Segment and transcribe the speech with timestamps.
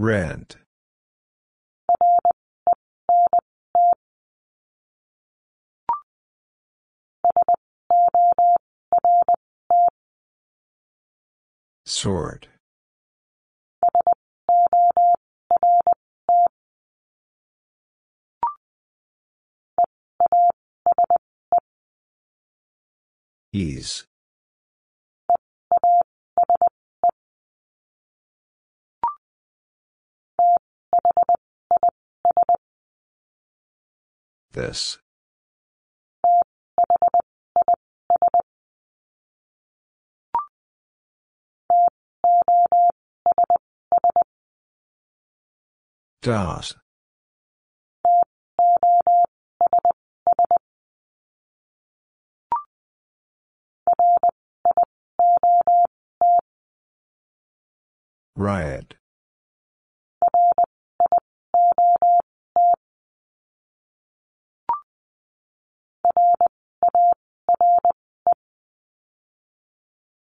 [0.00, 0.56] Rent.
[11.84, 12.48] Sort.
[23.52, 24.09] Ease.
[34.52, 34.98] This.
[46.22, 46.74] Das.
[58.36, 58.99] Riot.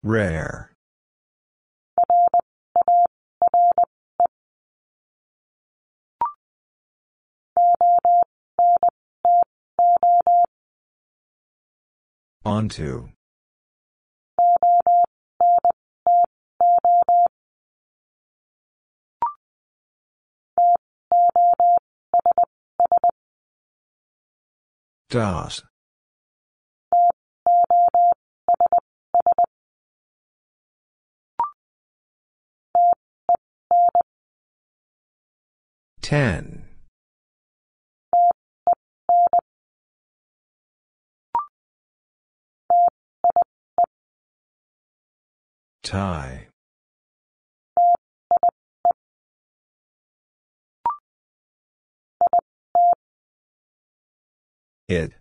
[0.07, 0.71] Rare.
[12.45, 13.09] Onto.
[25.09, 25.63] Das.
[36.15, 36.63] Ten.
[45.83, 46.47] Tie.
[54.89, 55.15] It.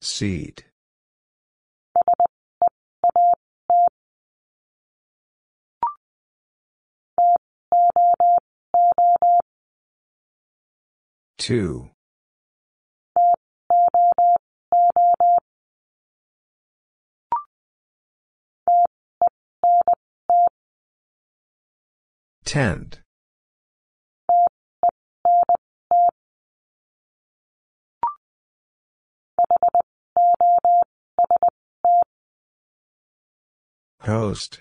[0.00, 0.67] Seat.
[11.38, 11.90] Two.
[22.44, 23.00] Tent.
[34.00, 34.60] Host.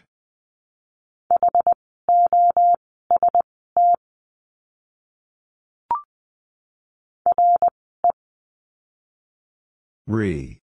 [10.07, 10.61] Re.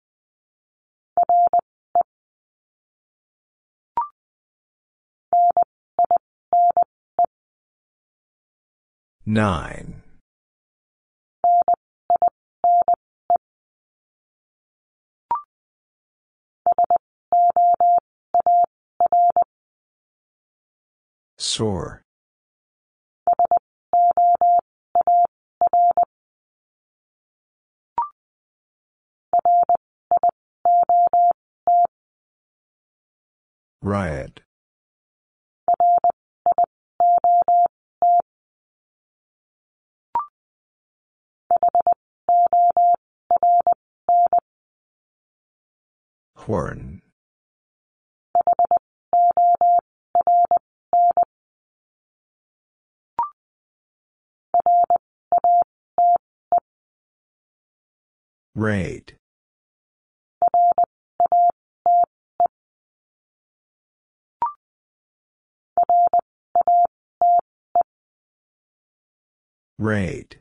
[9.25, 10.03] Nine.
[21.37, 22.03] Sore.
[33.83, 34.41] Riot.
[46.35, 47.01] Horn.
[58.53, 59.15] Rate.
[69.81, 70.37] Rate.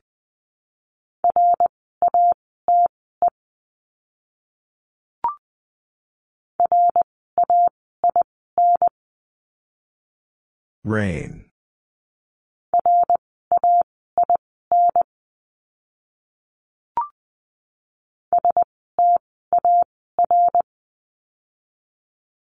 [10.85, 11.47] Rain.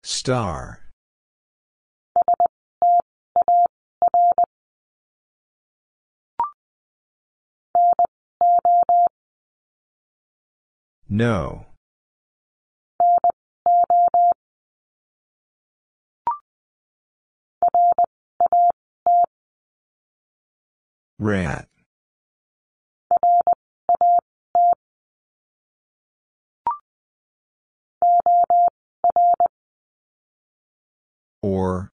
[0.04, 0.85] Star.
[11.08, 11.66] No.
[21.18, 21.68] Rat.
[31.42, 31.90] Or.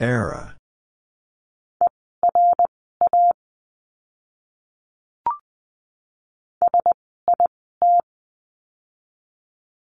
[0.00, 0.56] Era.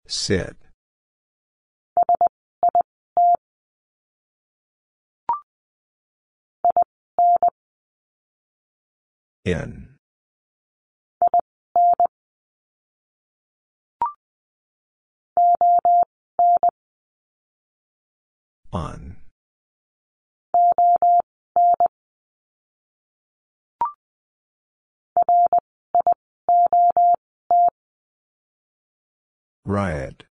[0.08, 0.56] Sit.
[9.44, 9.94] In.
[18.72, 19.09] On.
[29.64, 30.24] Riot.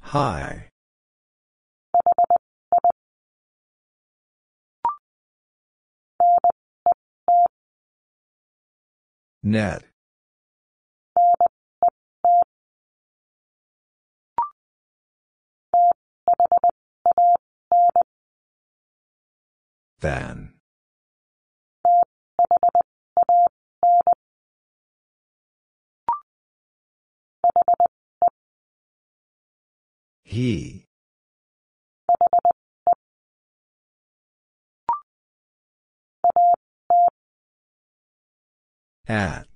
[0.00, 0.68] High.
[9.42, 9.91] Net.
[20.02, 20.54] Than.
[30.24, 30.86] He.
[39.06, 39.46] At.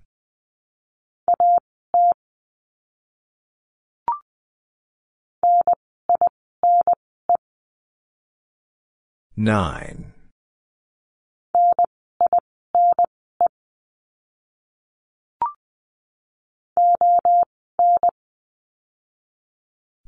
[9.37, 10.06] Nine.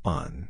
[0.04, 0.48] On.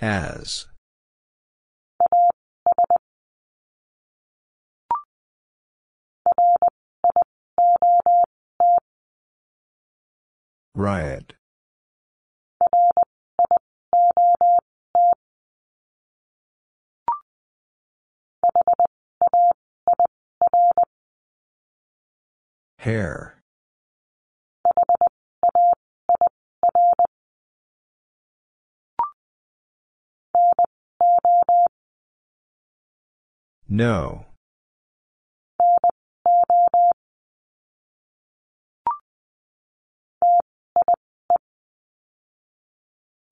[0.00, 0.66] As.
[10.74, 11.35] Riot.
[22.78, 23.42] Hair.
[33.68, 34.26] No.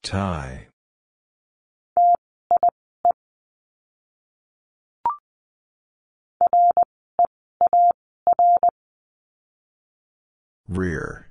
[0.03, 0.64] Tie.
[10.67, 11.31] Rear.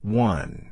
[0.00, 0.70] One.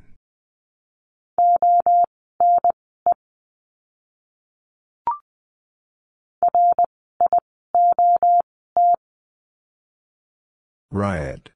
[10.92, 11.50] Riot.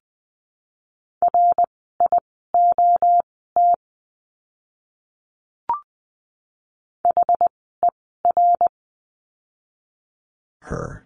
[10.71, 11.05] Her.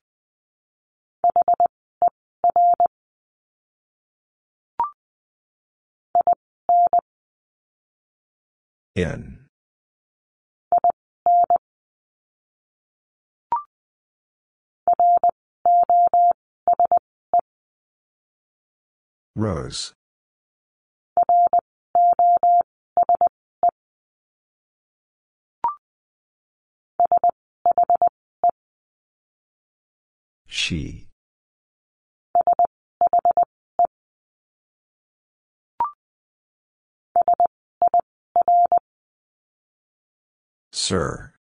[8.96, 9.48] In.
[19.36, 19.96] Rose.
[30.66, 31.06] She.
[40.72, 41.36] Sir.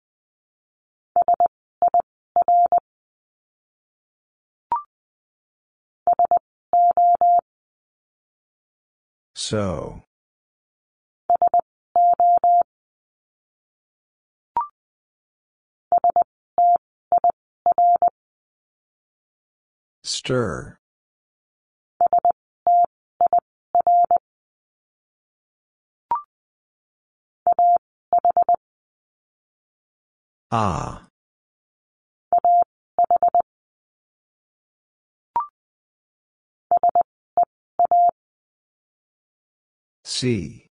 [9.37, 10.03] So.
[20.05, 20.79] Stir.
[30.51, 31.09] Ah.
[40.05, 40.69] C.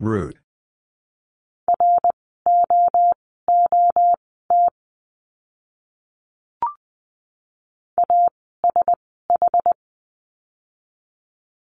[0.00, 0.38] Root.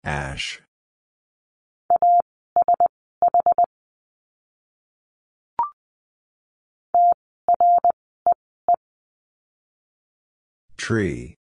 [0.03, 0.61] Ash.
[10.77, 11.37] Tree.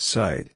[0.00, 0.52] Site.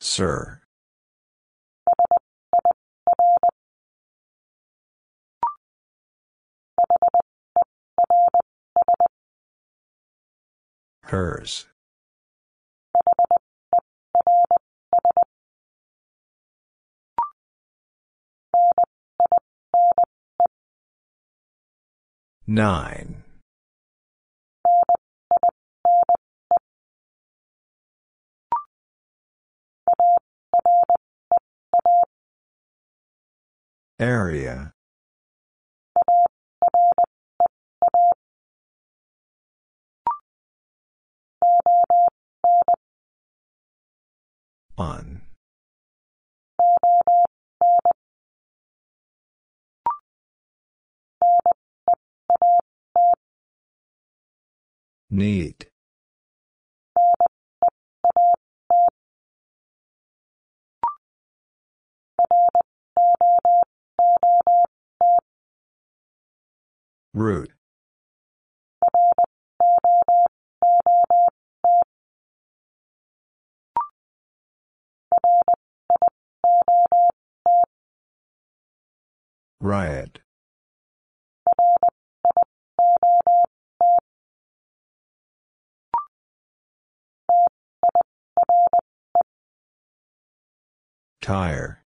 [0.00, 0.60] Sir.
[11.04, 11.66] Hers.
[22.46, 23.24] Nine.
[33.98, 34.74] Area.
[44.76, 45.23] On.
[55.14, 55.68] Need.
[67.14, 67.52] Root.
[79.60, 80.23] Riot.
[91.20, 91.84] Tire.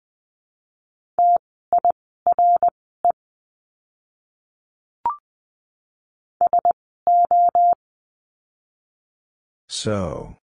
[9.68, 10.36] So.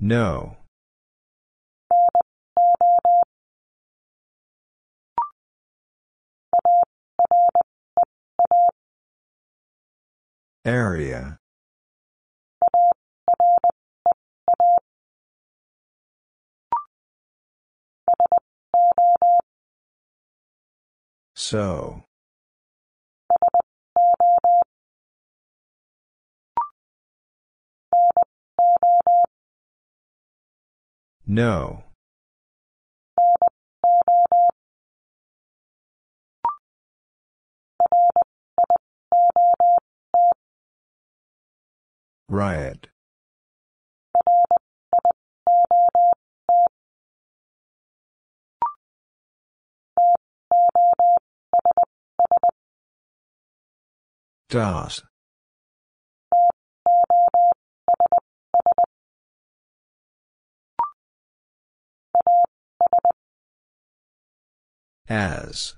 [0.00, 0.56] No.
[10.66, 11.38] Area.
[21.36, 22.02] So.
[31.26, 31.85] No.
[42.28, 42.88] Riot.
[54.48, 55.02] Das.
[65.08, 65.76] As.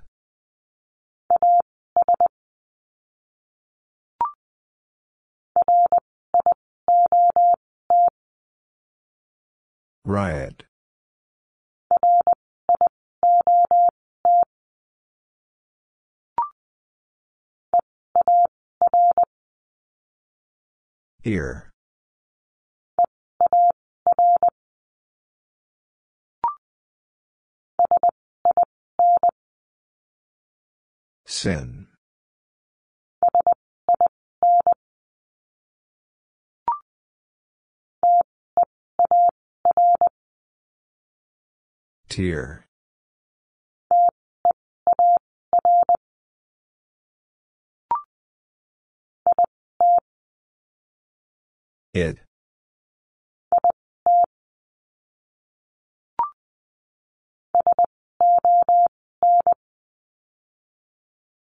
[10.09, 10.65] Riot.
[21.27, 21.69] Ear.
[31.27, 31.88] Sin.
[42.19, 42.67] Tier.
[51.95, 52.19] It.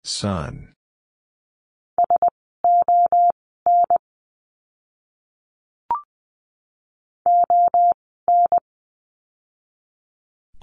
[0.02, 0.73] Sun.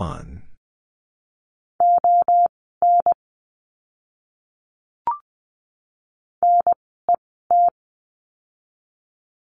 [0.02, 0.42] On.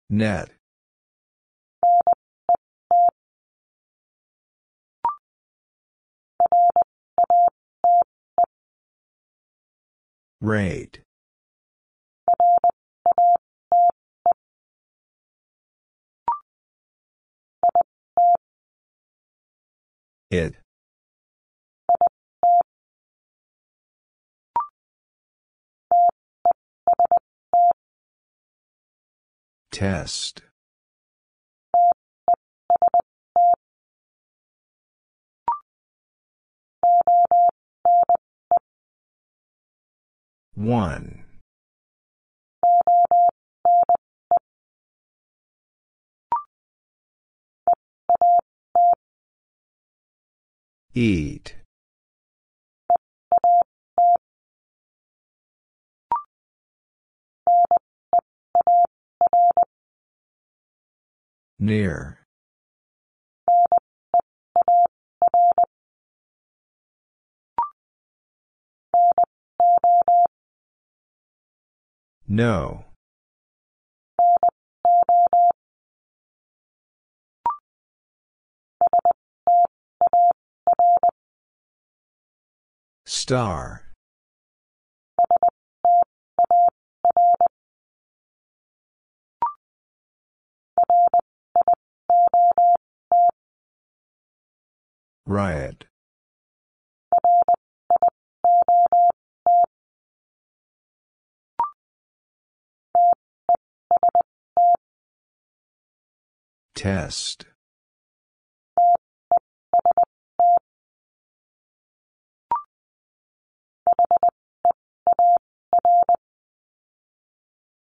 [0.07, 0.51] Net.
[10.41, 11.04] Rate.
[20.35, 20.55] It.
[29.71, 30.41] Test.
[40.53, 41.14] One.
[50.97, 51.55] Eat.
[61.59, 62.19] Near.
[72.25, 72.85] No.
[83.27, 83.81] Star.
[95.25, 95.85] Riot.
[106.75, 107.47] Test.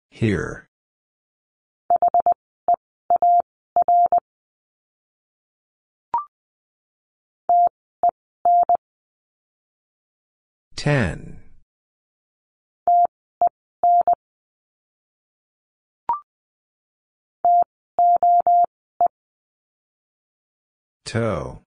[0.10, 0.70] Here.
[10.78, 11.40] Ten.
[21.04, 21.65] Toe.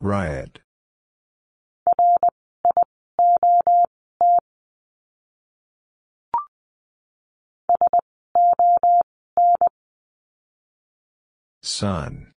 [0.00, 0.60] Riot.
[11.62, 12.32] Sun.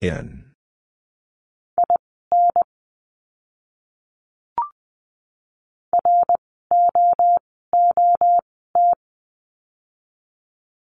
[0.00, 0.43] In.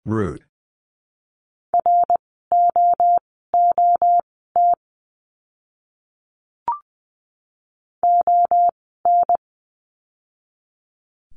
[0.03, 0.41] Root.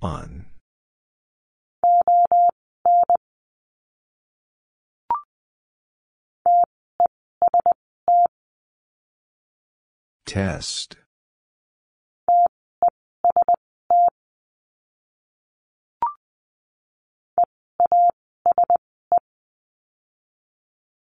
[0.00, 0.46] On.
[10.24, 10.96] Test.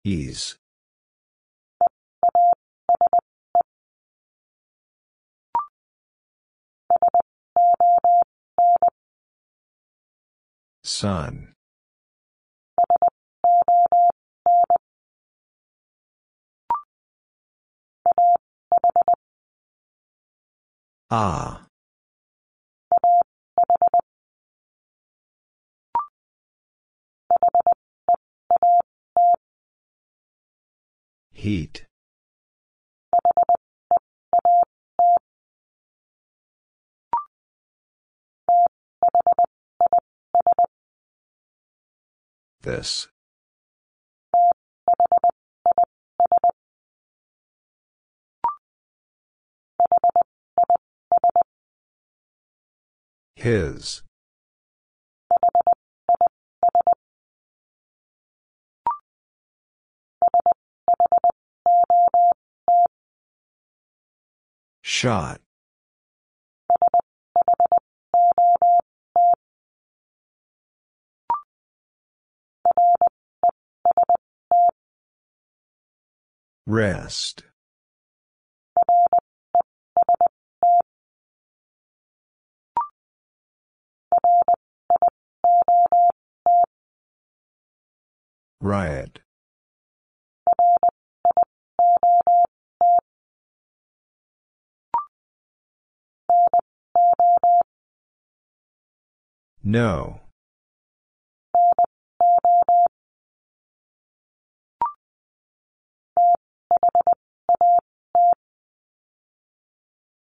[0.04, 0.56] Ease.
[10.84, 11.54] Sun.
[21.10, 21.65] Ah.
[31.46, 31.86] Heat.
[42.62, 43.06] This.
[53.36, 54.02] His.
[64.98, 65.42] Shot.
[76.66, 77.42] Rest.
[88.62, 89.20] Riot.
[99.62, 100.20] No.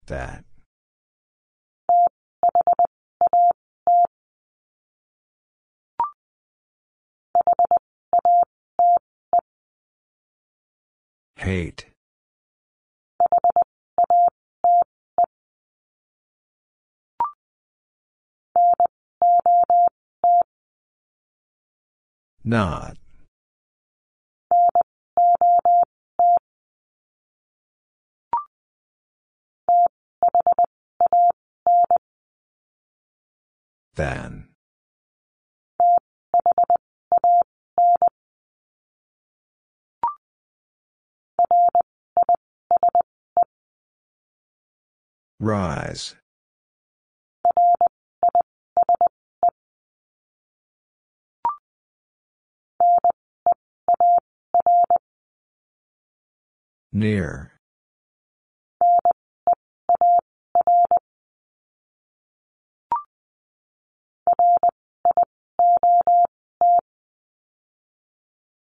[0.07, 0.44] That.
[11.37, 11.89] Hate.
[22.44, 22.96] Not.
[33.94, 34.48] Than.
[45.38, 46.16] Rise.
[56.92, 57.53] Near.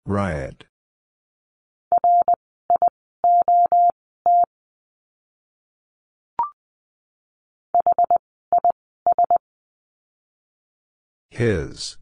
[0.05, 0.65] Riot.
[11.31, 11.97] His.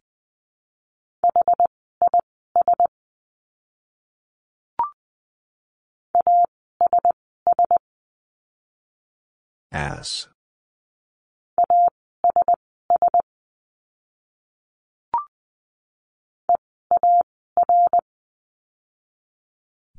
[9.71, 10.29] As.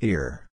[0.02, 0.48] Ear.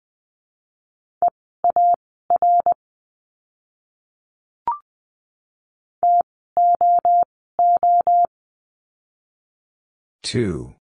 [10.22, 10.74] Two.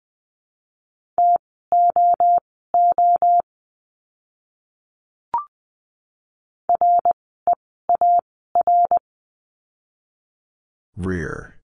[10.96, 11.58] Rear.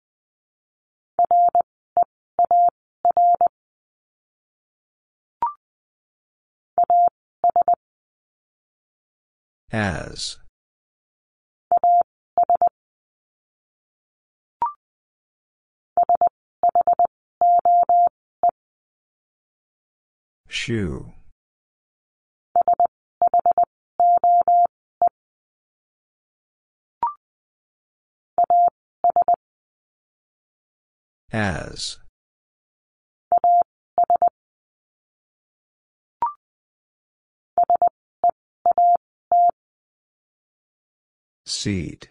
[9.73, 10.39] As.
[20.49, 21.16] Shoe.
[31.33, 31.99] As.
[41.45, 42.09] Seat.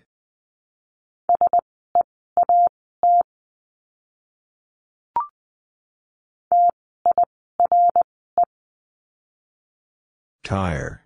[10.44, 11.05] Tire.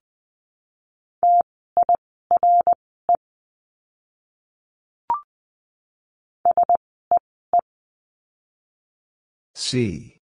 [9.70, 10.18] See.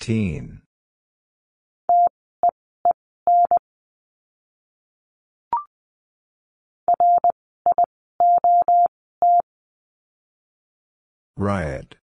[0.00, 0.62] Teen.
[11.36, 11.95] Riot.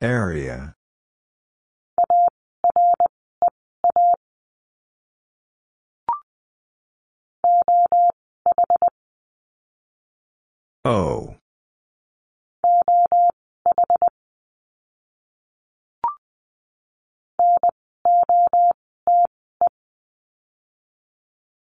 [0.00, 0.74] Area.
[10.84, 11.36] O.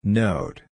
[0.01, 0.68] Note.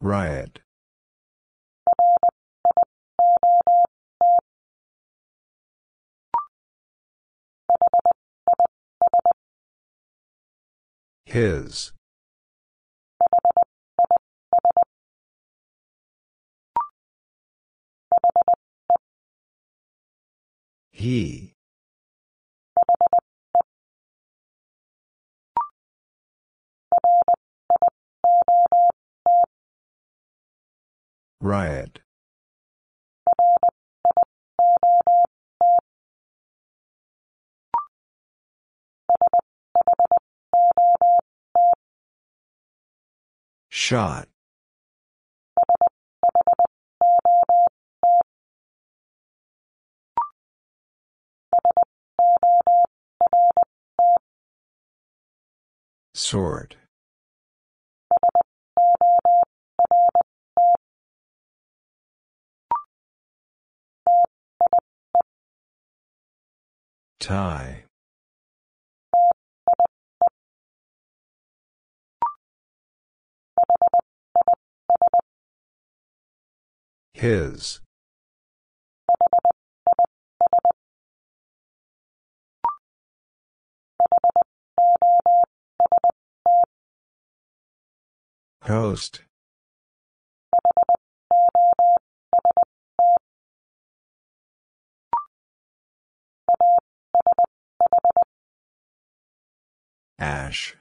[0.00, 0.60] Riot.
[11.26, 11.92] His.
[20.90, 21.54] He.
[31.40, 32.00] Riot.
[43.70, 44.28] Shot.
[56.14, 56.76] Sort.
[67.20, 67.84] Tie.
[77.12, 77.80] His.
[88.64, 89.20] Host.
[100.20, 100.76] Ash.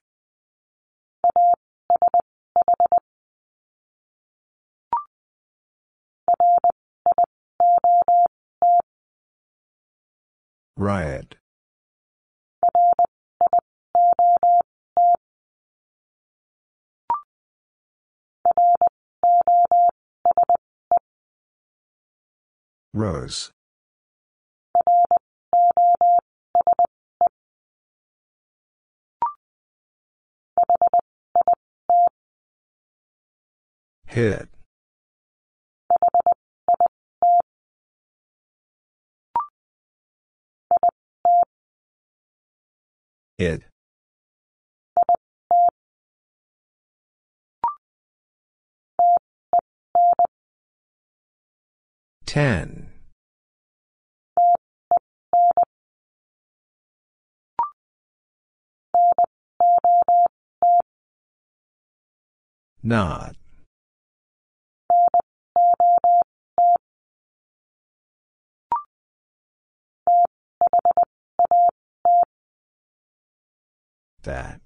[10.75, 11.35] Riot.
[22.93, 23.51] Rose.
[34.09, 34.49] Hit.
[43.37, 43.61] It.
[52.25, 52.89] Ten.
[62.81, 63.38] Not.
[74.23, 74.61] That.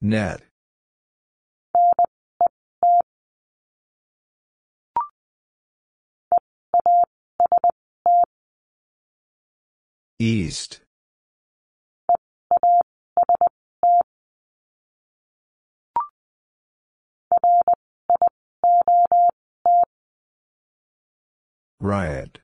[0.00, 0.42] Net.
[10.18, 10.80] East.
[21.80, 22.38] Riot.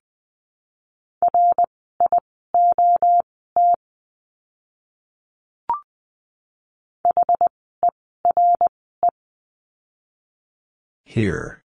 [11.04, 11.62] Here.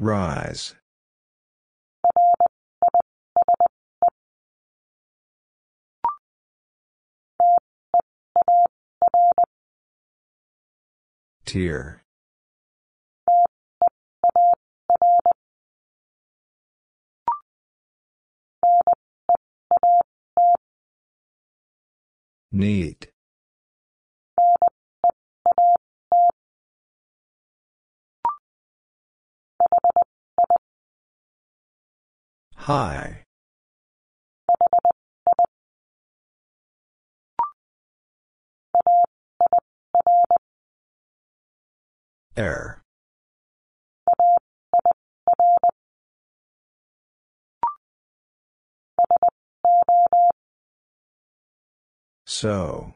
[0.00, 0.74] Rise.
[11.50, 12.04] Tier.
[22.52, 23.08] Neat.
[32.54, 33.19] High.
[42.40, 42.80] Air.
[52.24, 52.94] So.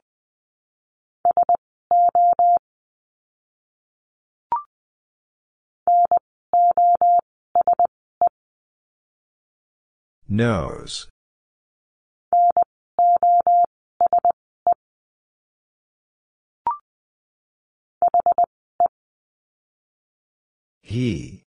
[10.27, 11.09] Nose.
[20.87, 21.45] He.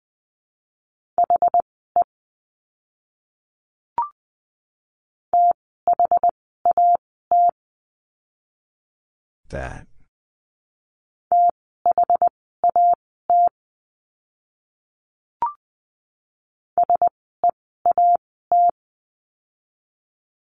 [9.50, 9.88] That.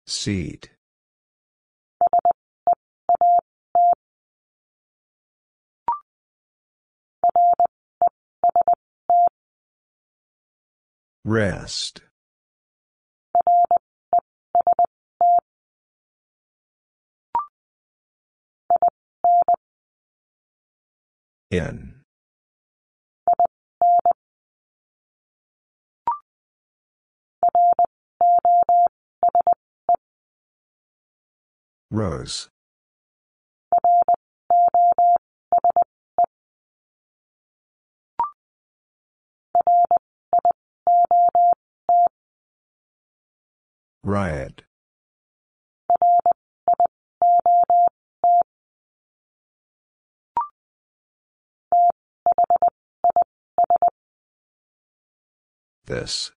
[0.06, 0.75] Seat.
[11.26, 12.02] Rest.
[21.50, 21.94] In.
[31.90, 32.48] Rose.
[44.06, 44.62] Riot.
[55.86, 56.30] This.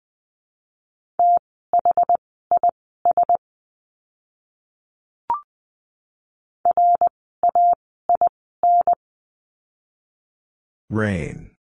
[10.89, 11.58] Rain.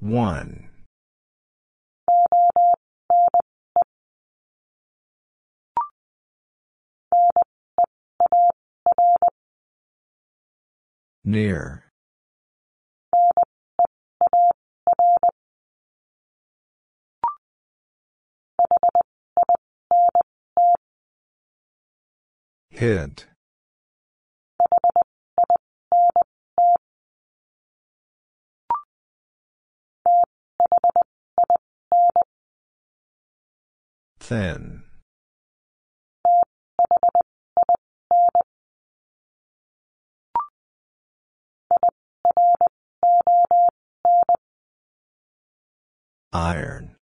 [0.00, 0.68] One.
[11.24, 11.84] Near.
[22.70, 23.26] Hint.
[34.20, 34.82] Thin.
[46.32, 46.96] Iron.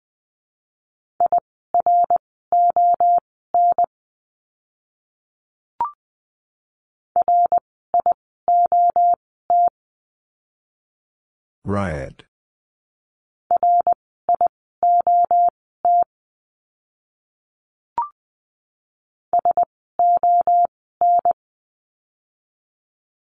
[11.65, 12.26] Riot.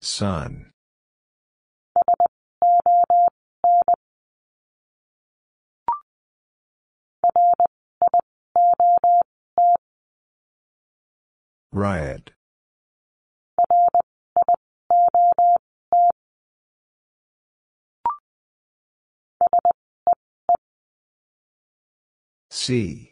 [0.05, 0.73] Sun.
[11.71, 12.33] Riot.
[22.51, 23.12] See.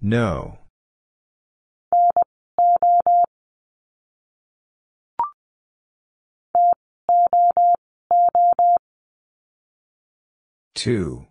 [0.00, 0.58] No.
[10.74, 11.26] Two.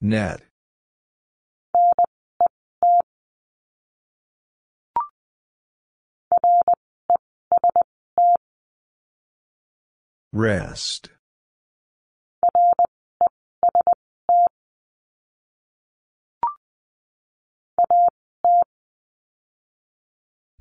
[0.00, 0.51] Net.
[10.32, 11.10] Rest.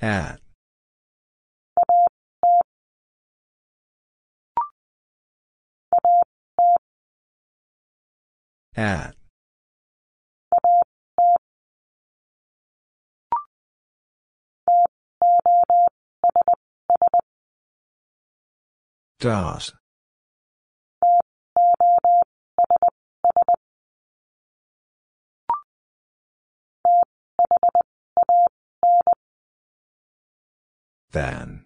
[0.01, 0.41] At.
[8.76, 9.15] At.
[19.22, 19.72] Das.
[31.11, 31.65] Than.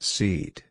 [0.00, 0.67] Seat.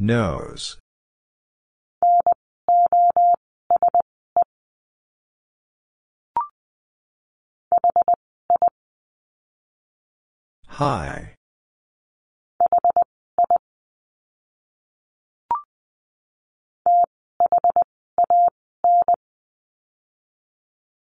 [0.00, 0.78] Nose.
[10.68, 11.34] High.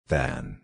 [0.08, 0.63] Than.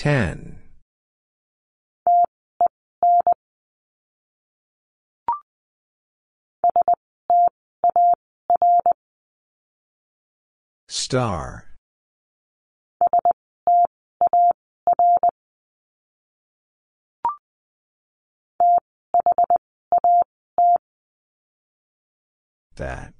[0.00, 0.56] Ten.
[10.88, 11.66] Star.
[22.76, 23.19] That.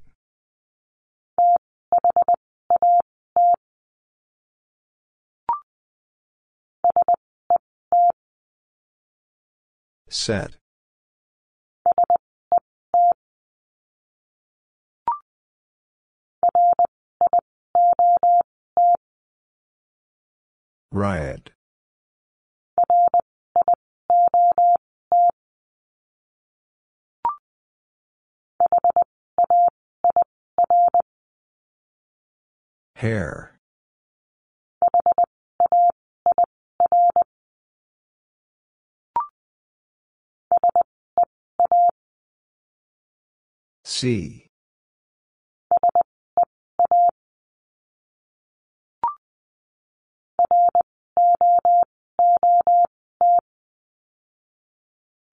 [10.13, 10.57] Set.
[20.91, 21.53] Riot.
[32.97, 33.50] Hair.
[44.01, 44.47] See.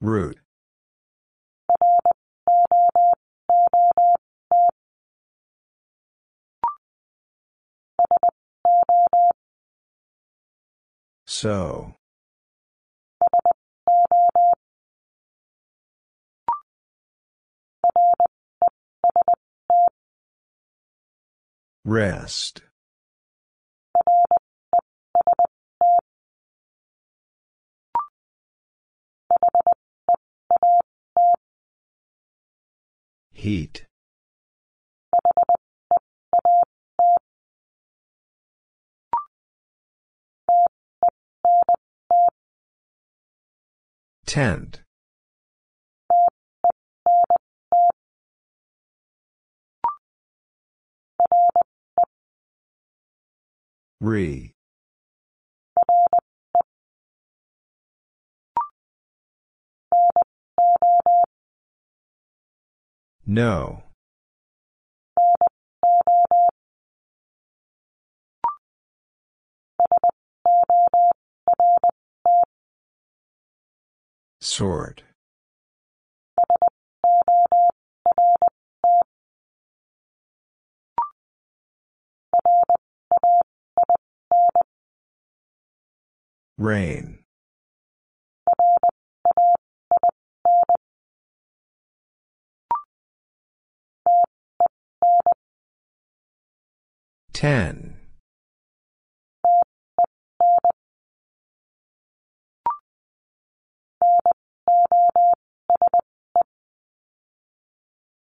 [0.02, 0.40] Root.
[11.26, 11.97] So.
[21.88, 22.64] Rest.
[33.32, 33.86] Heat.
[44.26, 44.82] Tent.
[54.08, 54.54] Re.
[63.26, 63.84] No.
[74.40, 75.04] Sort.
[86.58, 87.20] Rain.
[97.32, 97.98] Ten.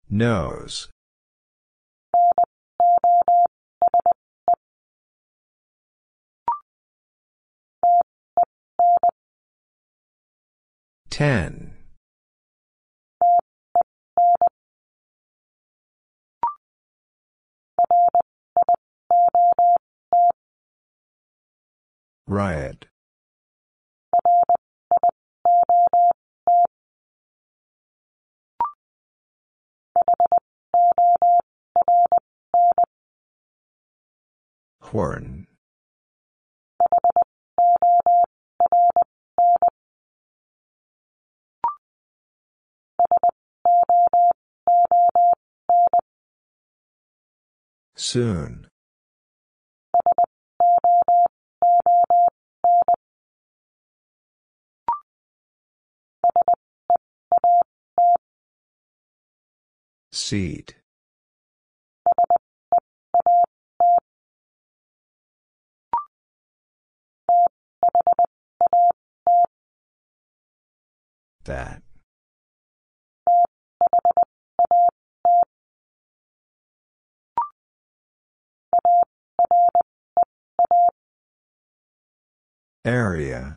[0.08, 0.93] Nose.
[11.14, 11.72] Ten.
[22.26, 22.86] Riot.
[34.80, 35.46] Horn.
[48.04, 48.66] Soon.
[60.12, 60.74] Seat.
[71.44, 71.82] That.
[82.84, 83.56] Area.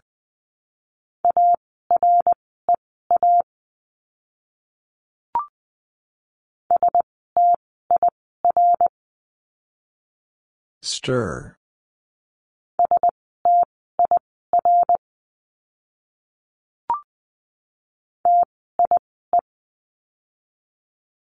[10.82, 11.58] Stir.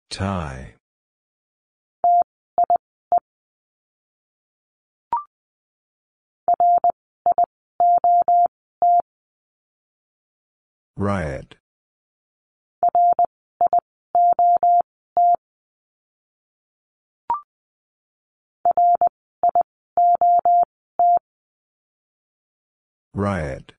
[0.10, 0.69] Tie.
[11.00, 11.56] Riot.
[23.14, 23.72] Riot.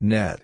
[0.00, 0.42] Net.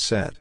[0.00, 0.40] Set.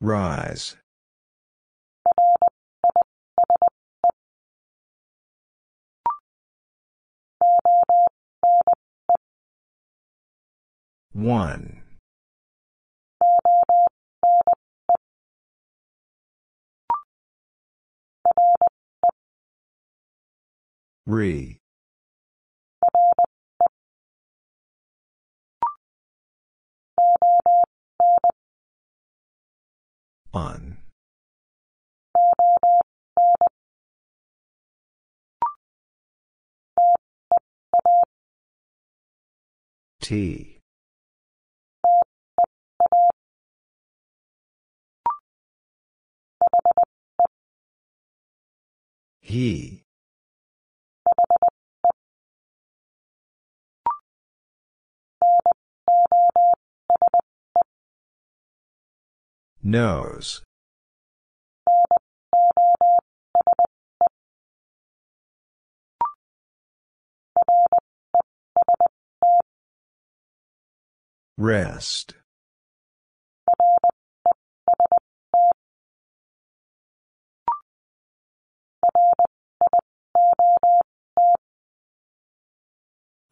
[0.00, 0.76] Rise.
[11.12, 11.73] One.
[21.06, 21.58] Re.
[30.32, 30.78] On.
[40.00, 40.58] T.
[49.20, 49.83] He.
[59.66, 60.42] Nose.
[71.38, 72.14] Rest.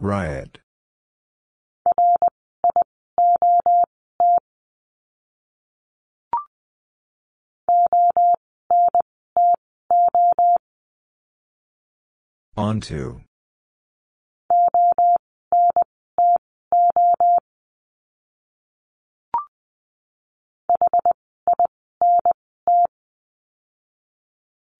[0.00, 0.61] Riot.
[12.54, 13.22] Onto.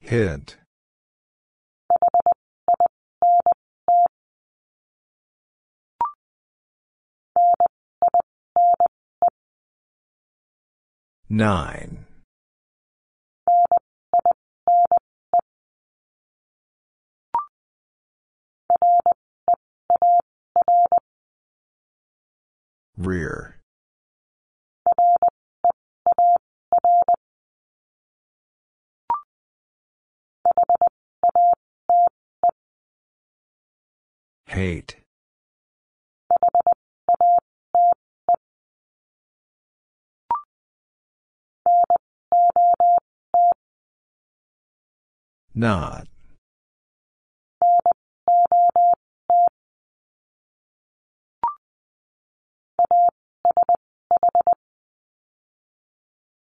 [0.01, 0.57] Hit.
[11.31, 12.02] Nine.
[22.97, 23.57] Rear.
[34.47, 34.97] Hate.
[45.55, 46.12] Not.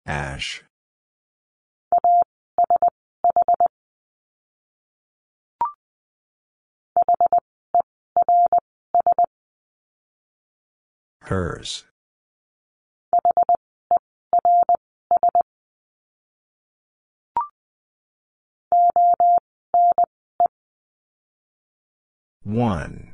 [0.10, 0.64] Ash.
[11.26, 11.84] Hers.
[22.42, 23.09] One.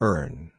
[0.00, 0.50] Earn.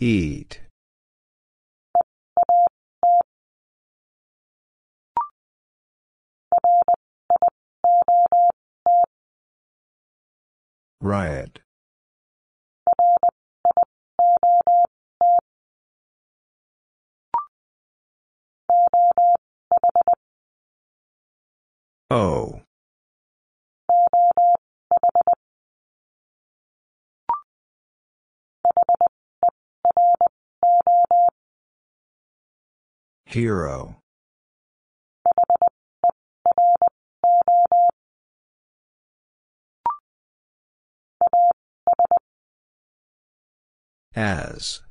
[0.00, 0.60] Eat.
[11.00, 11.63] Riot.
[22.14, 22.60] O.
[33.26, 33.96] Hero.
[44.14, 44.82] As.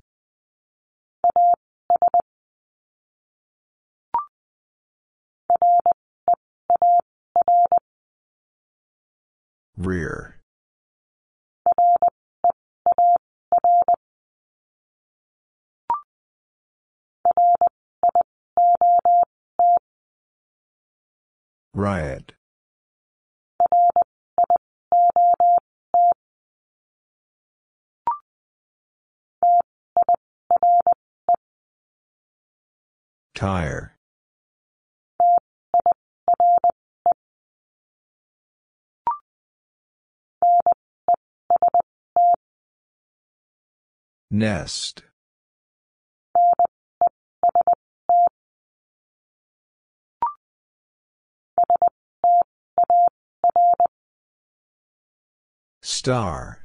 [9.84, 10.40] Rear.
[21.74, 22.32] Riot.
[33.36, 33.93] Tire.
[44.36, 45.04] Nest.
[55.84, 56.58] Star.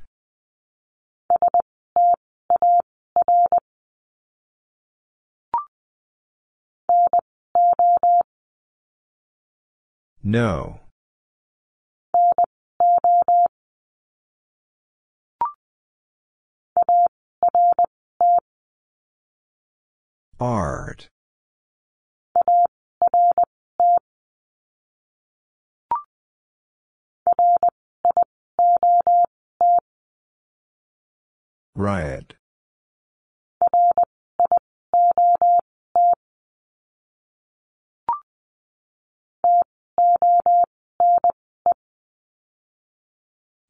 [10.23, 10.81] No.
[20.41, 21.09] Art.
[31.75, 32.35] Riot.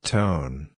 [0.02, 0.70] Tone.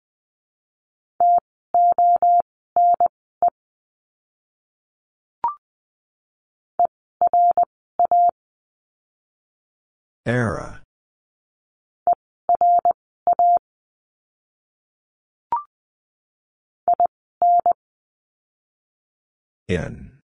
[10.30, 10.80] Era.
[19.66, 20.20] In.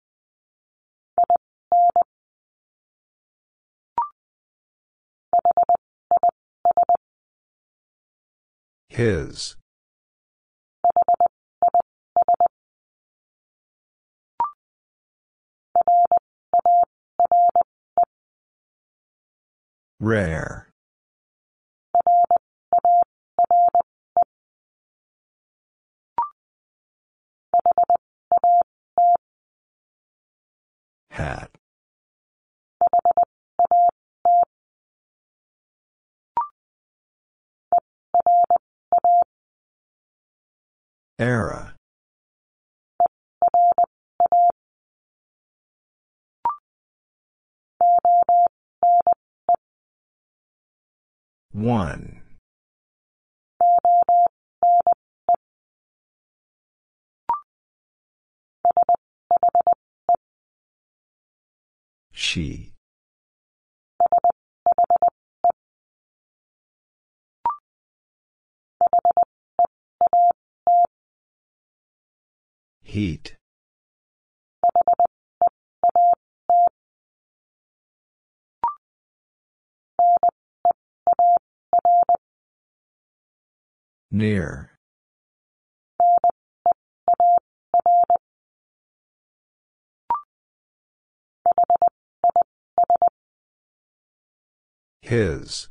[8.90, 9.56] His.
[20.04, 20.68] Rare.
[31.10, 31.52] Hat.
[41.18, 41.73] Era.
[51.54, 52.22] One.
[62.12, 62.74] She.
[72.82, 73.36] Heat.
[84.16, 84.70] Near.
[95.02, 95.68] His.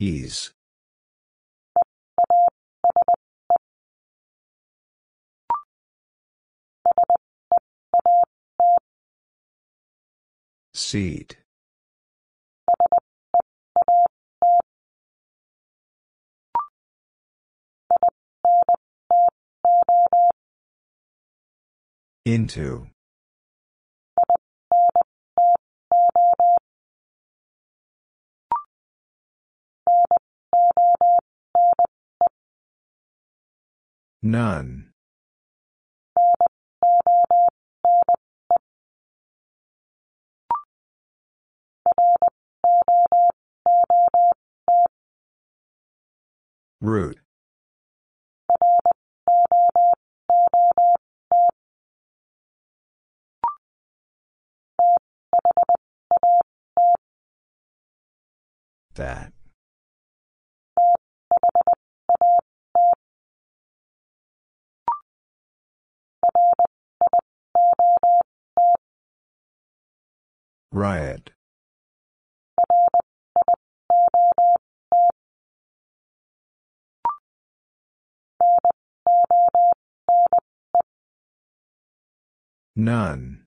[0.00, 0.50] Ease.
[10.80, 11.36] Seat.
[22.24, 22.86] Into.
[34.22, 34.90] None.
[46.80, 47.18] Root.
[58.94, 59.32] That.
[70.72, 71.30] Riot.
[82.80, 83.44] None.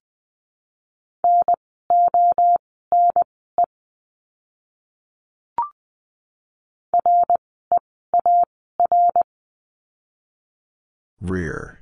[11.20, 11.80] Rear.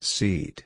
[0.00, 0.64] Seat.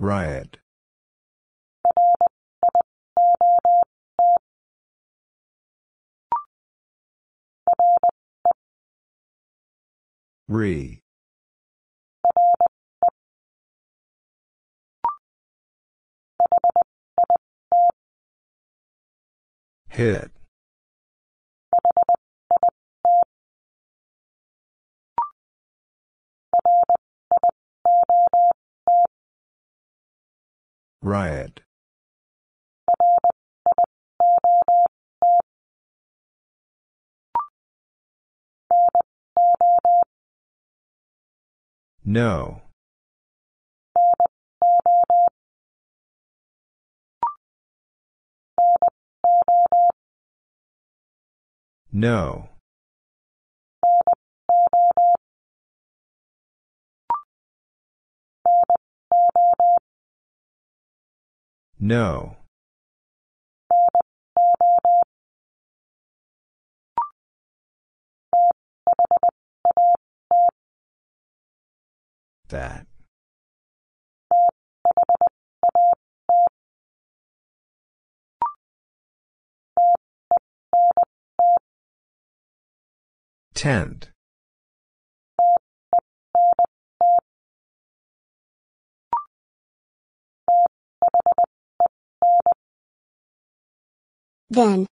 [0.00, 0.56] Riot.
[10.48, 11.02] Re.
[19.90, 20.39] Hit.
[31.02, 31.60] Riot.
[42.04, 42.60] No.
[51.92, 52.49] No.
[61.82, 62.36] No.
[72.50, 72.86] That.
[83.54, 84.10] Tent.
[94.50, 94.86] Then.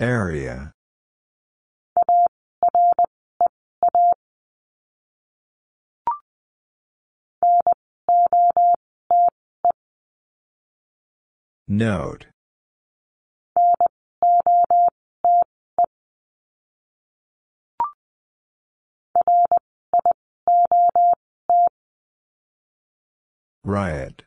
[0.00, 0.72] Area.
[11.68, 12.26] Note.
[23.62, 24.22] Riot.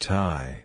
[0.00, 0.64] Tie.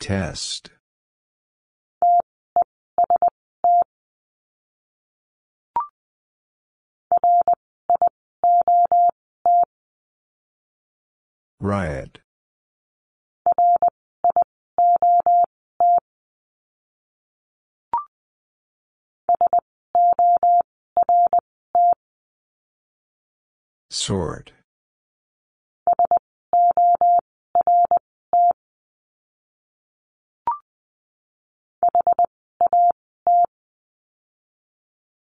[0.00, 0.70] Test.
[11.66, 12.20] Riot.
[23.90, 24.52] Sort.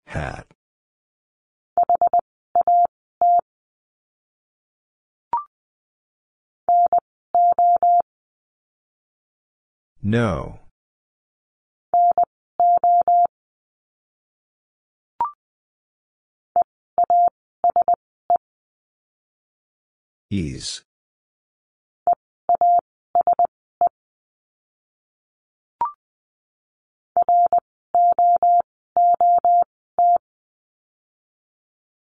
[0.08, 0.53] Hat.
[10.06, 10.60] No.
[20.30, 20.84] Ease.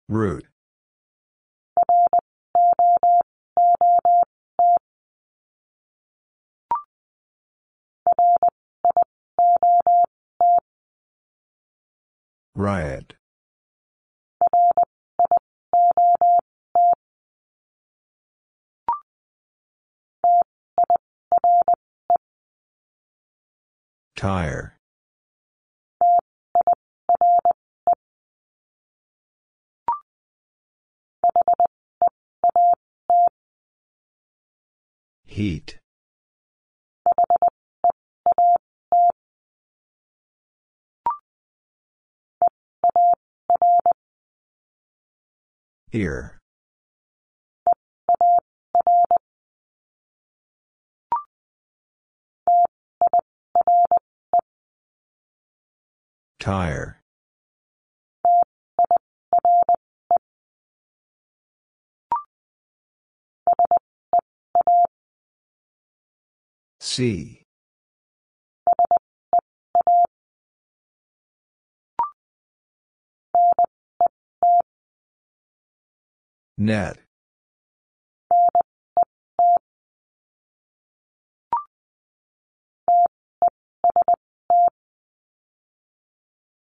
[0.08, 0.49] Root.
[12.54, 13.14] Riot.
[24.16, 24.76] Tire.
[35.24, 35.79] Heat.
[45.92, 46.38] Ear.
[56.38, 57.02] Tire.
[66.78, 67.39] See.
[76.62, 76.98] Net.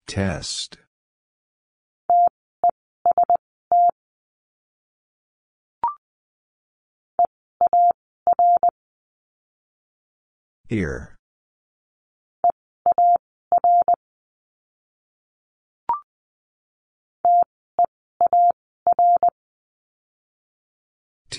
[0.08, 0.78] Test.
[10.70, 11.19] Ear.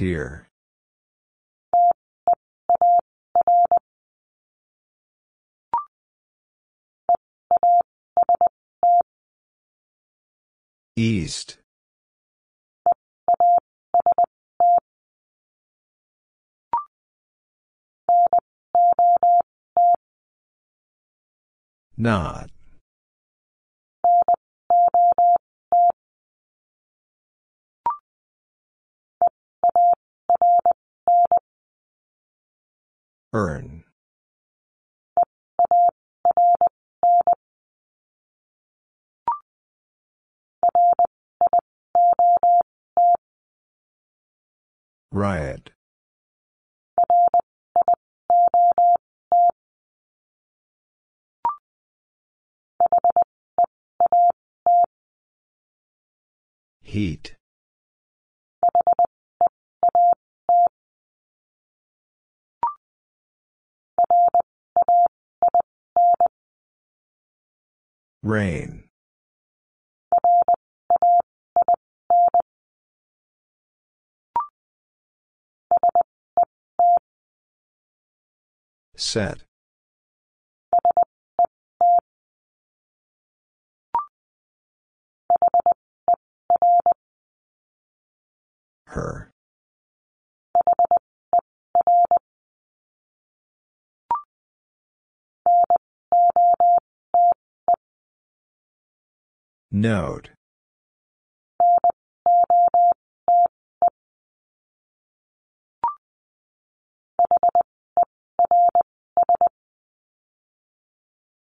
[0.01, 0.49] Tier.
[10.97, 11.59] East.
[21.99, 22.49] Not.
[33.33, 33.85] Earn.
[45.13, 45.71] Riot.
[56.83, 57.37] Heat.
[68.23, 68.85] Rain.
[78.97, 79.45] Set.
[88.87, 89.31] Her.
[99.73, 100.31] Note.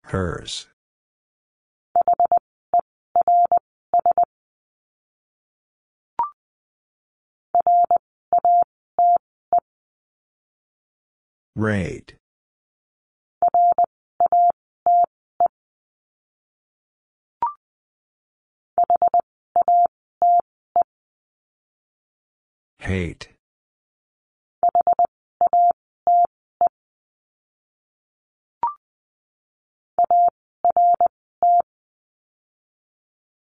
[0.05, 0.67] Hers.
[11.57, 12.20] Rate.
[22.81, 23.29] Hate.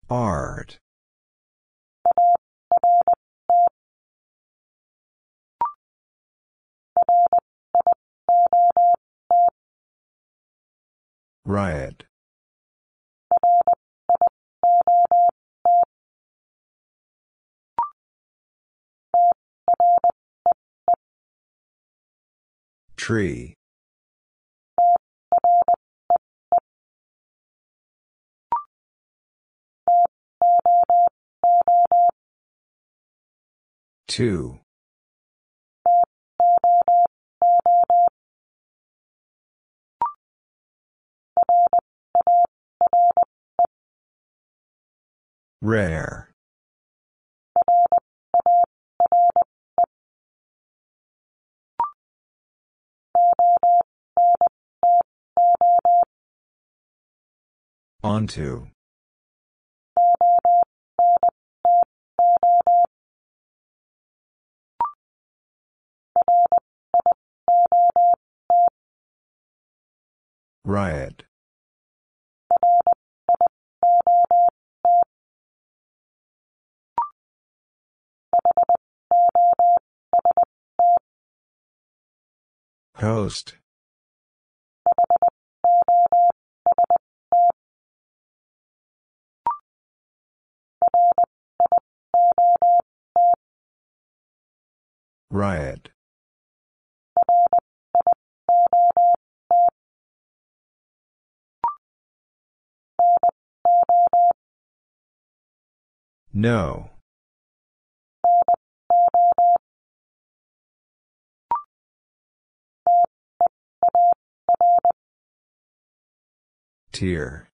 [0.08, 0.78] Art.
[11.44, 12.07] Riot.
[23.08, 23.54] Tree.
[34.08, 34.60] Two.
[45.62, 46.27] Rare.
[58.04, 58.68] Onto.
[70.64, 71.24] Riot.
[82.94, 83.54] Host.
[95.30, 95.90] Riot.
[106.32, 106.90] No.
[116.92, 117.47] Tear.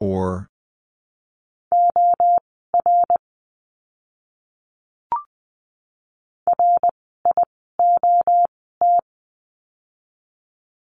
[0.00, 0.48] Or.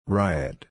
[0.07, 0.65] Riot.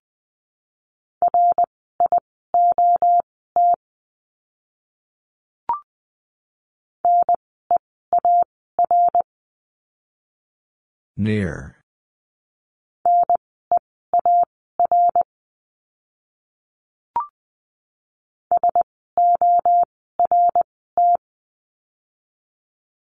[11.16, 11.77] Near.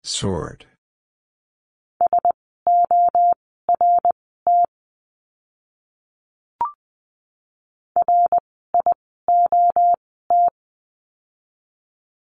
[0.09, 0.65] Sort.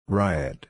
[0.06, 0.66] Riot.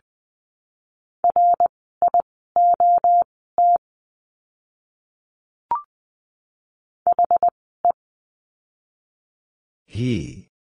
[9.84, 10.51] He.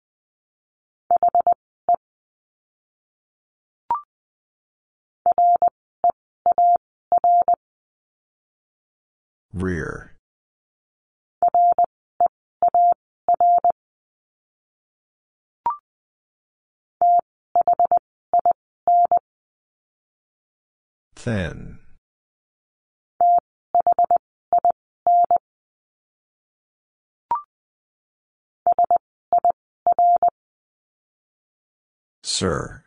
[9.54, 10.14] Rear.
[21.16, 21.80] Thin.
[32.24, 32.81] Sir.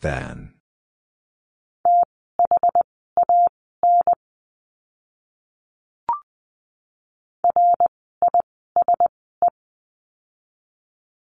[0.00, 0.54] Than.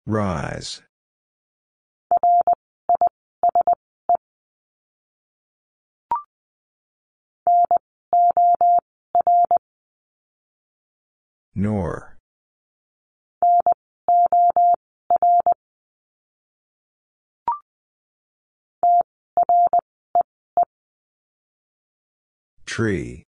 [0.07, 0.81] Rise.
[11.53, 12.14] Nor.
[22.75, 23.23] Tree.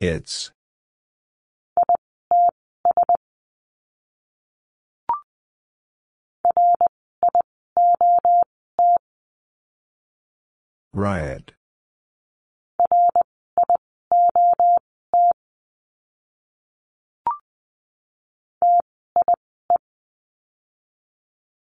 [0.00, 0.50] It's.
[10.92, 11.55] Riot.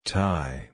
[0.06, 0.70] Tie.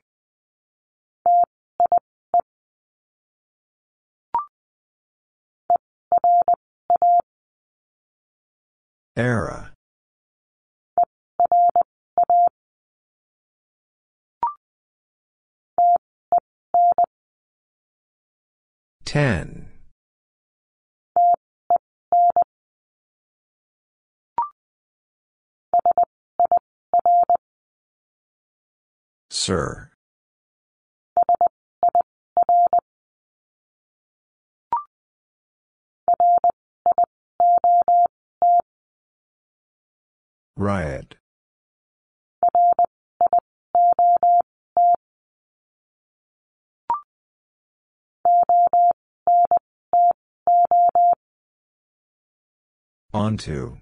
[9.15, 9.73] Era.
[19.03, 19.62] Ten.
[29.35, 29.89] Sir.
[40.55, 41.15] Riot.
[53.11, 53.79] Onto.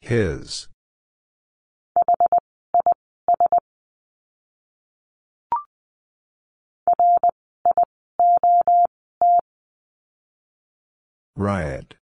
[0.00, 0.68] His.
[11.36, 11.94] Riot.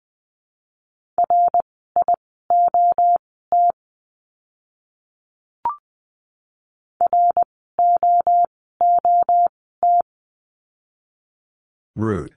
[11.96, 12.32] Root.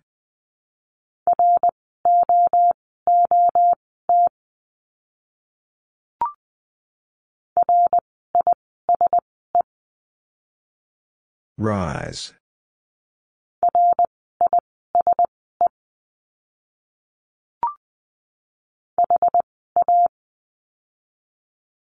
[11.57, 12.34] Rise.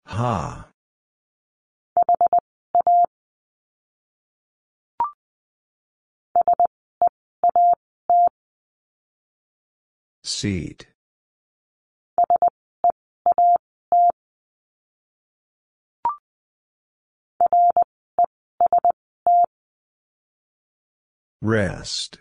[0.07, 0.69] Ha.
[10.23, 10.92] Seat.
[21.43, 22.19] Rest.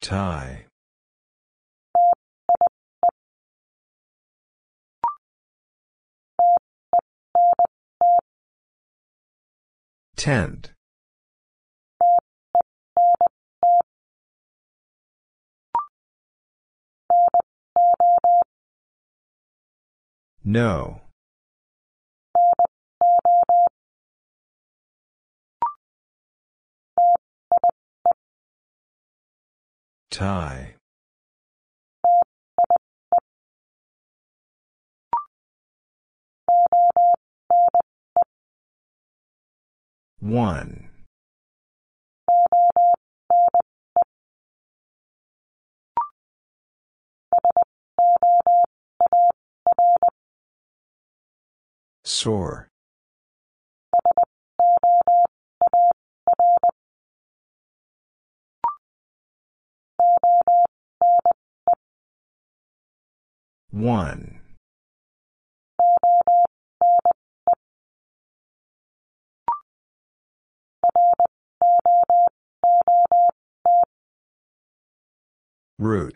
[0.00, 0.64] Tie.
[10.16, 10.72] Tent.
[20.46, 21.00] No.
[30.10, 30.74] Tie.
[40.20, 40.83] One.
[52.04, 52.68] Sore.
[63.70, 64.40] One.
[75.78, 76.14] Root.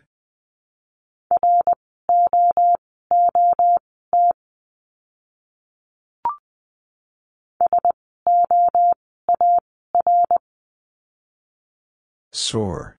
[12.49, 12.97] Sore.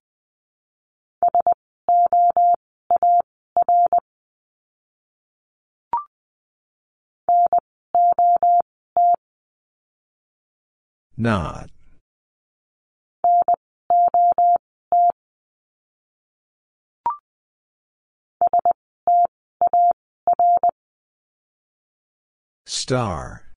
[11.18, 11.72] Not.
[22.68, 23.48] Star.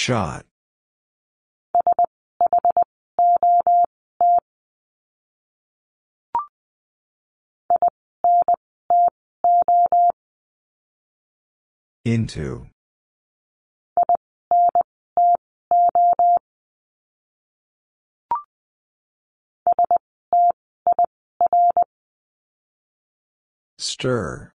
[0.00, 0.46] Shot.
[12.04, 12.68] Into.
[23.78, 24.52] Stir.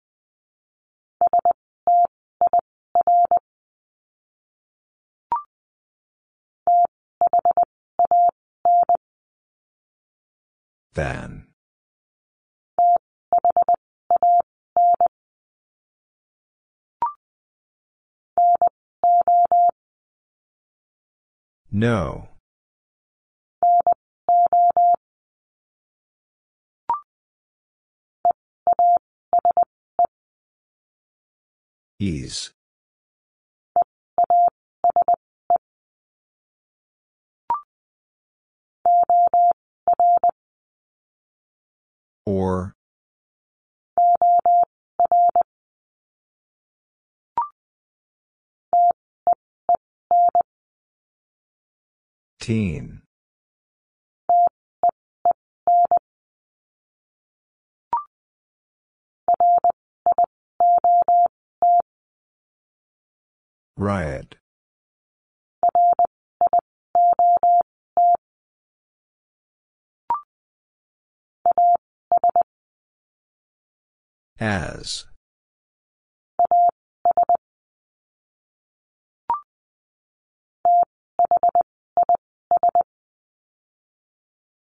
[10.94, 11.48] Than.
[21.72, 22.28] No.
[31.98, 32.53] Ease.
[42.26, 42.74] Or.
[52.40, 53.02] Teen.
[63.76, 64.36] Riot.
[74.40, 75.06] As.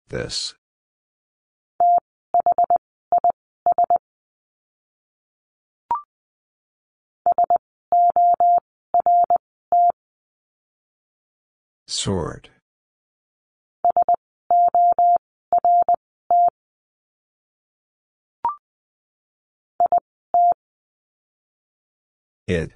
[0.09, 0.55] This.
[11.87, 12.51] Sort.
[22.47, 22.73] It.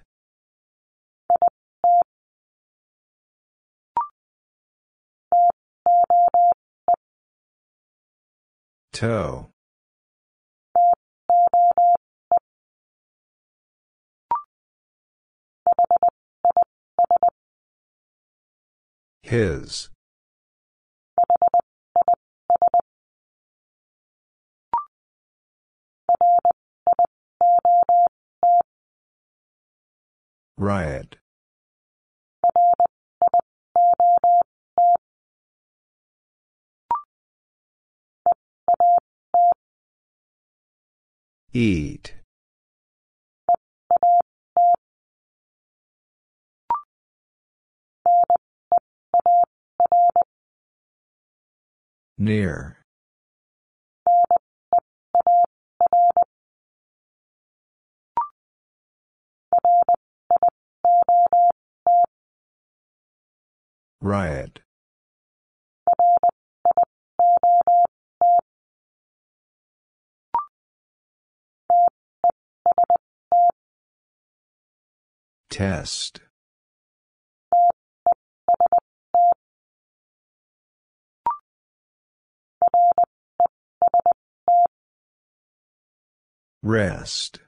[8.95, 9.51] Toe.
[19.23, 19.91] His.
[30.59, 31.19] Riot.
[41.53, 42.15] Eat.
[52.19, 52.78] Near.
[64.01, 64.61] Riot.
[75.51, 76.21] Test.
[86.63, 87.41] Rest.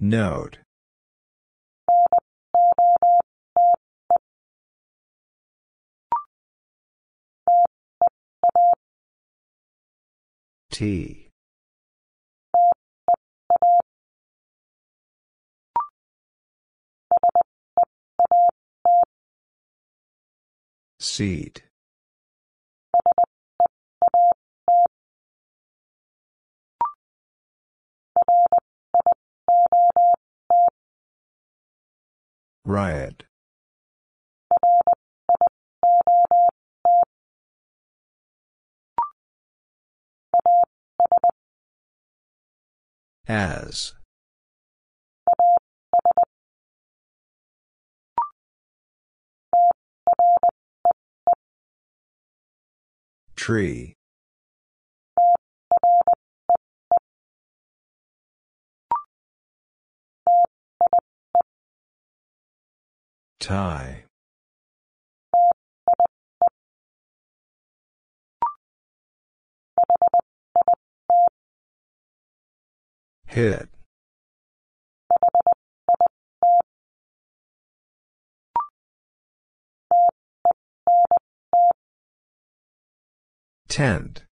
[0.00, 0.58] Note.
[10.70, 11.30] T.
[20.98, 21.62] Seat.
[32.64, 33.24] Riot.
[43.28, 43.94] As.
[53.36, 53.94] Tree.
[63.44, 64.04] Tie.
[73.26, 73.68] Hit.
[83.68, 84.23] Tent.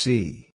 [0.00, 0.48] See.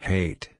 [0.00, 0.50] Hate.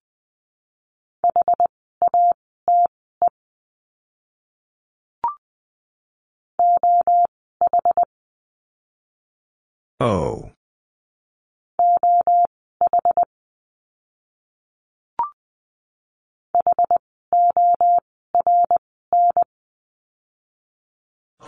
[10.01, 10.51] O.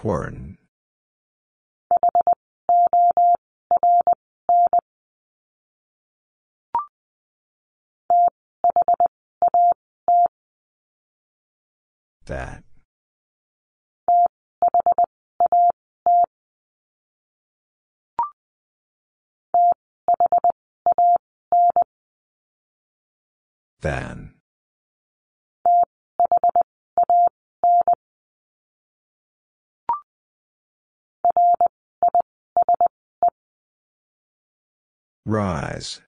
[0.03, 0.59] Horn.
[12.27, 12.65] That.
[23.83, 24.32] Than.
[35.25, 36.01] Rise.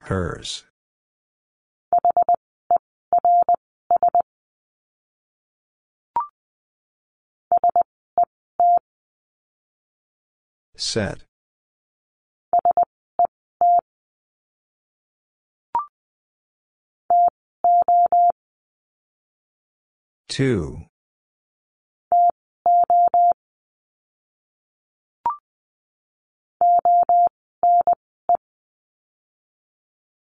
[0.00, 0.64] Hers.
[10.74, 11.22] Set.
[20.28, 20.86] Two.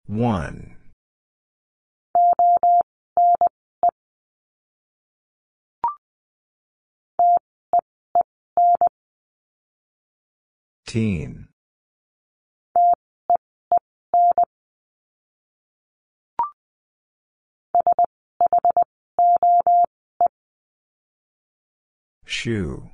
[0.06, 0.76] One.
[10.86, 11.45] Teen.
[22.46, 22.88] Shoe.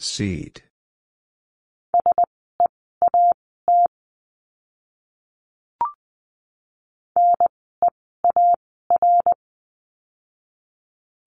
[0.00, 0.64] Seat.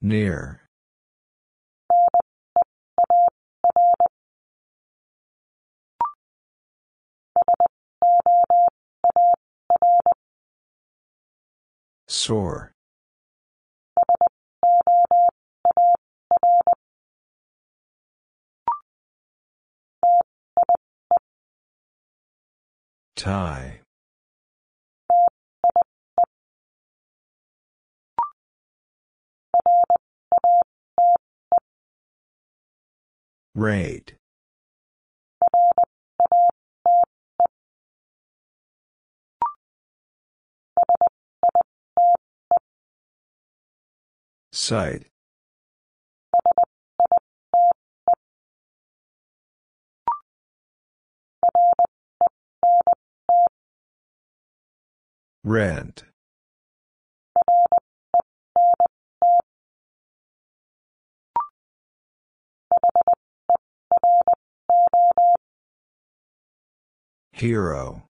[0.02, 0.65] Near.
[12.26, 12.72] Sore.
[23.16, 23.82] Tie.
[33.54, 34.15] Rate.
[44.66, 45.06] Site.
[55.44, 56.04] Rent.
[67.34, 68.10] Hero.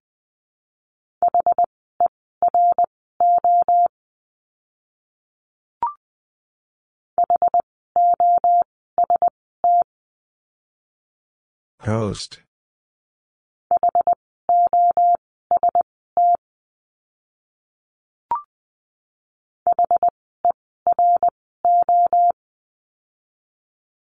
[11.81, 12.39] Host.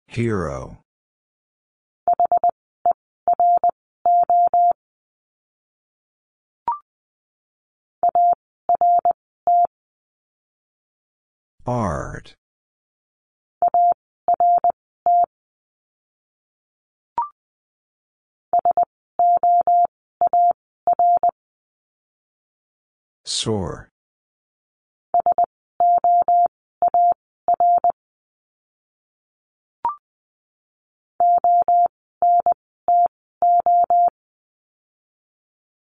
[0.07, 0.77] Hero.
[11.65, 12.35] Art.
[23.23, 23.89] Sore.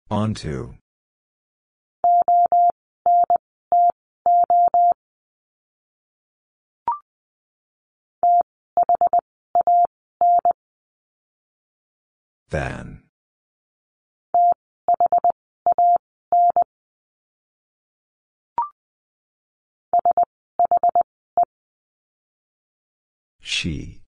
[0.10, 0.76] Onto.
[12.50, 12.97] Than.
[23.58, 24.02] She.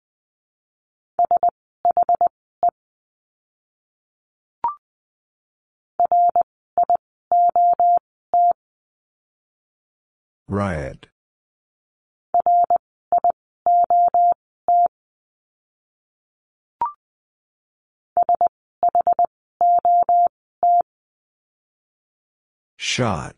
[10.49, 11.07] Riot.
[22.75, 23.37] Shot.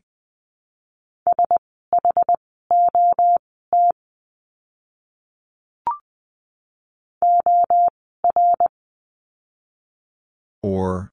[10.61, 11.11] Or.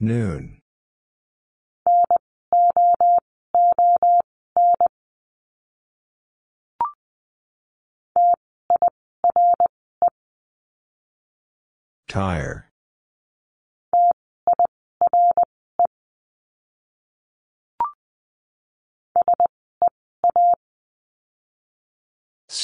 [0.00, 0.60] Noon.
[12.06, 12.70] Tire.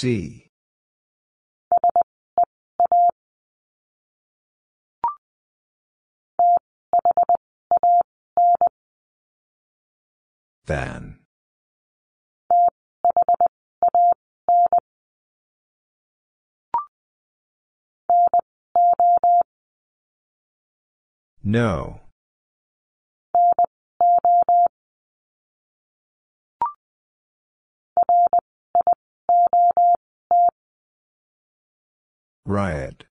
[0.00, 0.46] See.
[10.64, 11.18] Than.
[21.44, 22.00] No.
[32.50, 33.04] Riot.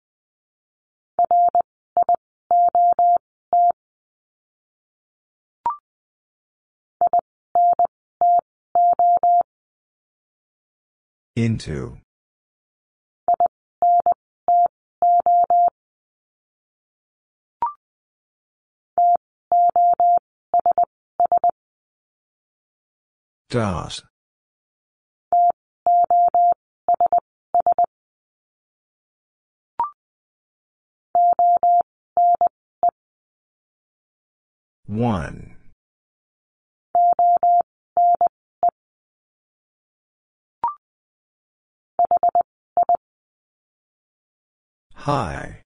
[11.36, 12.00] Into.
[23.52, 24.02] Das.
[34.88, 35.58] One.
[44.96, 45.62] High.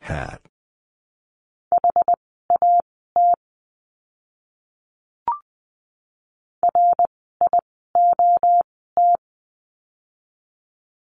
[0.00, 0.47] Hat.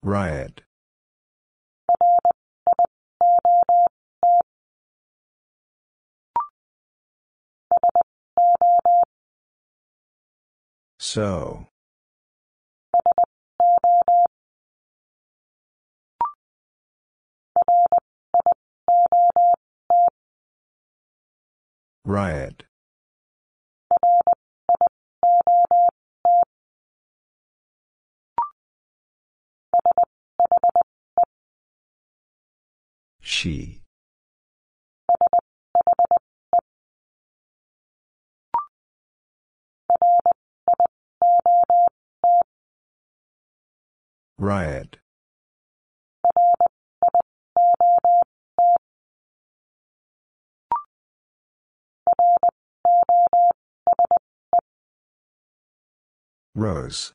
[0.02, 0.62] Riot.
[10.98, 11.68] So.
[22.06, 22.69] Riot.
[33.30, 33.80] She.
[44.40, 44.98] Riot.
[56.56, 57.14] Rose.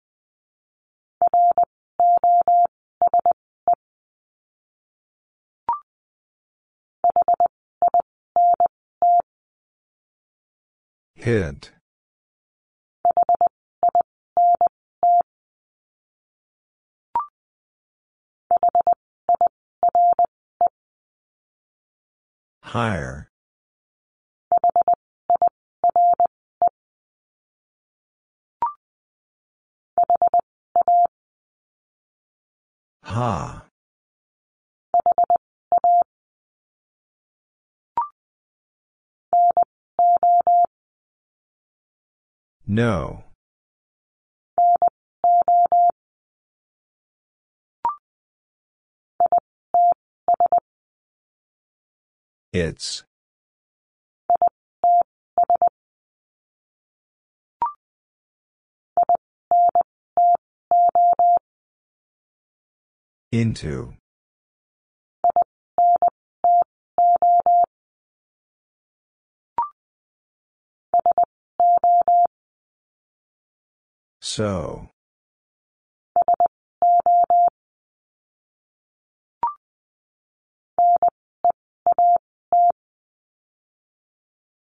[11.25, 11.71] Hint.
[22.61, 23.31] Higher.
[33.05, 33.64] Ha.
[42.67, 43.25] No.
[52.55, 53.03] It's.
[63.31, 63.95] Into.
[74.35, 74.89] So.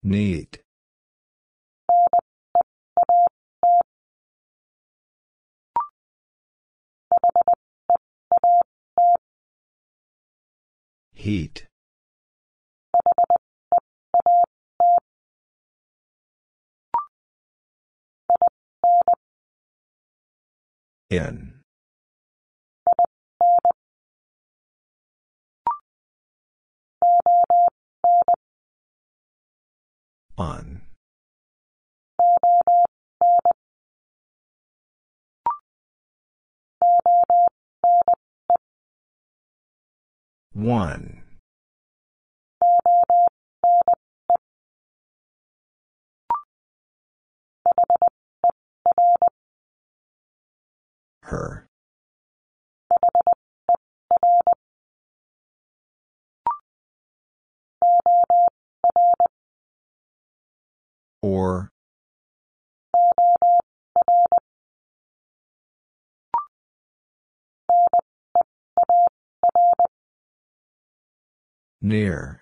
[0.03, 0.59] Neat.
[11.15, 11.70] Heat.
[21.11, 21.55] In.
[30.39, 30.83] On.
[40.53, 41.20] One.
[51.31, 51.65] Her.
[61.23, 61.71] Or.
[71.81, 72.40] Near.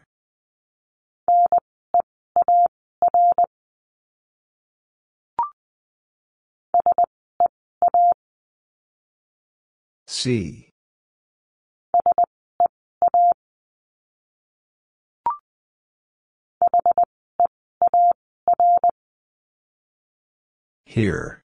[10.19, 10.71] See.
[20.85, 21.45] Here.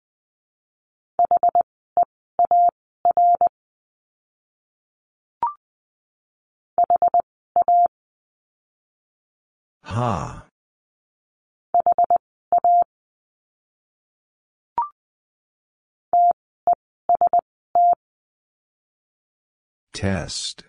[9.85, 10.47] Ha.
[20.03, 20.65] Test.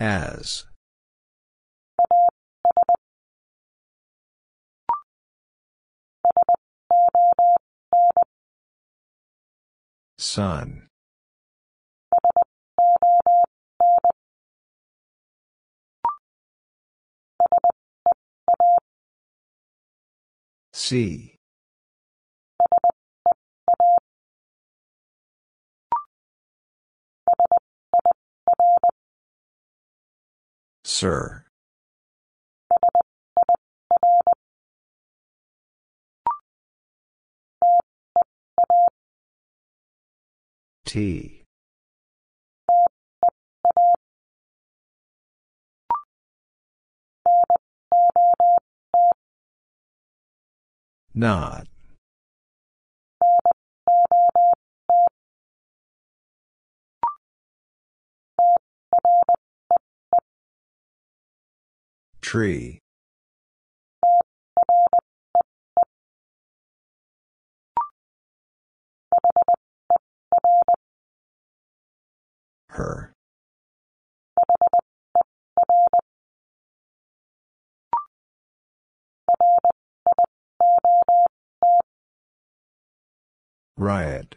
[0.00, 0.64] As.
[10.18, 10.81] Sun.
[20.84, 21.36] See.
[30.82, 31.44] Sir.
[40.84, 41.41] T.
[51.14, 51.66] Not.
[62.22, 62.78] Tree.
[72.70, 73.11] Her.
[83.76, 84.36] Riot.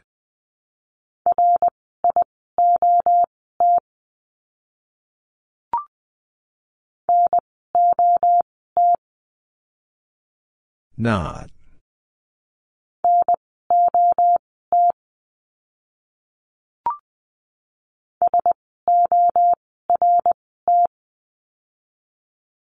[10.97, 11.49] Not.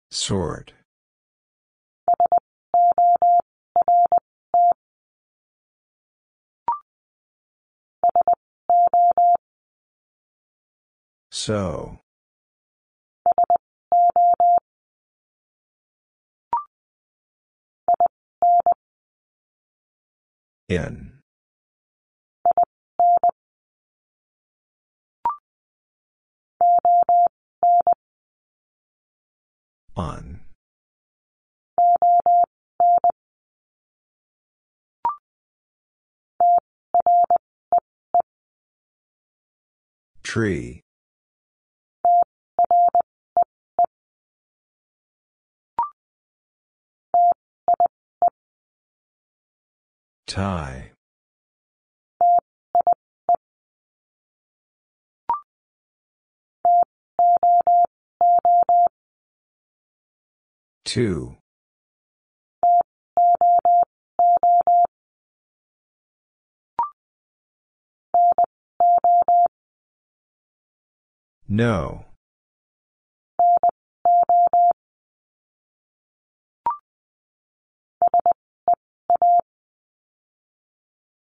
[0.09, 0.71] Sort.
[11.31, 11.99] So.
[20.69, 21.19] In.
[29.95, 30.42] On.
[40.33, 40.81] Tree.
[50.25, 50.89] Tie.
[60.83, 61.37] Two.
[71.53, 72.05] No.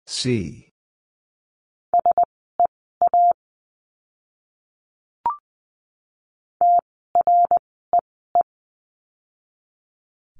[0.07, 0.71] C.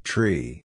[0.04, 0.65] Tree.